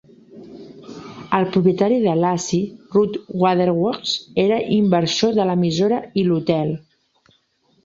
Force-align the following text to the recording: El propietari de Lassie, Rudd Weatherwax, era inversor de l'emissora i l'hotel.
El 1.39 1.43
propietari 1.55 1.99
de 2.05 2.15
Lassie, 2.21 2.71
Rudd 2.97 3.21
Weatherwax, 3.43 4.15
era 4.47 4.59
inversor 4.81 5.39
de 5.39 5.49
l'emissora 5.51 6.03
i 6.23 6.27
l'hotel. 6.33 6.77